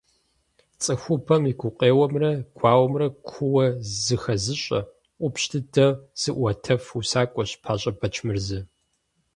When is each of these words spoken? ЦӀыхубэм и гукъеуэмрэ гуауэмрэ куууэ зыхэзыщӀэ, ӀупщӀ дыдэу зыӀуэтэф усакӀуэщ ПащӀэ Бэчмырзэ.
ЦӀыхубэм 0.81 1.43
и 1.51 1.53
гукъеуэмрэ 1.59 2.31
гуауэмрэ 2.57 3.07
куууэ 3.27 3.65
зыхэзыщӀэ, 4.03 4.79
ӀупщӀ 5.19 5.47
дыдэу 5.51 5.91
зыӀуэтэф 6.21 6.83
усакӀуэщ 6.99 7.51
ПащӀэ 7.63 7.91
Бэчмырзэ. 7.99 8.59